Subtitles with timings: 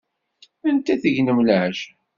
[0.67, 1.87] Anda tegnem leɛca?